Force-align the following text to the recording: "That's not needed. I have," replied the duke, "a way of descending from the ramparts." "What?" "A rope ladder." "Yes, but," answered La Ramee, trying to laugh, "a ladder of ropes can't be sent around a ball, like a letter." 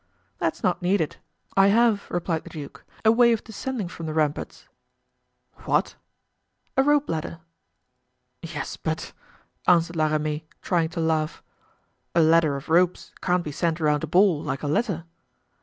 "That's 0.39 0.63
not 0.63 0.81
needed. 0.81 1.17
I 1.55 1.67
have," 1.67 2.07
replied 2.09 2.43
the 2.43 2.49
duke, 2.49 2.83
"a 3.05 3.11
way 3.11 3.33
of 3.33 3.43
descending 3.43 3.87
from 3.87 4.07
the 4.07 4.15
ramparts." 4.15 4.67
"What?" 5.65 5.93
"A 6.75 6.81
rope 6.81 7.07
ladder." 7.07 7.39
"Yes, 8.41 8.77
but," 8.77 9.13
answered 9.67 9.95
La 9.95 10.07
Ramee, 10.07 10.47
trying 10.63 10.89
to 10.89 10.99
laugh, 11.01 11.43
"a 12.15 12.21
ladder 12.23 12.55
of 12.55 12.67
ropes 12.67 13.11
can't 13.21 13.43
be 13.43 13.51
sent 13.51 13.79
around 13.79 14.03
a 14.03 14.07
ball, 14.07 14.41
like 14.41 14.63
a 14.63 14.67
letter." 14.67 15.03